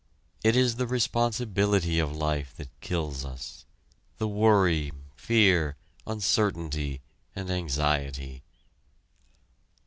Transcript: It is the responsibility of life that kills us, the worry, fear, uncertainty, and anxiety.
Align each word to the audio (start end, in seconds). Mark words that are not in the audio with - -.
It 0.43 0.55
is 0.55 0.77
the 0.77 0.87
responsibility 0.87 1.99
of 1.99 2.11
life 2.17 2.55
that 2.57 2.69
kills 2.81 3.23
us, 3.23 3.65
the 4.17 4.27
worry, 4.27 4.91
fear, 5.15 5.75
uncertainty, 6.07 7.01
and 7.35 7.51
anxiety. 7.51 8.41